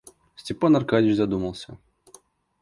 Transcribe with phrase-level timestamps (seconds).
[0.35, 1.77] Степан Аркадьич задумался.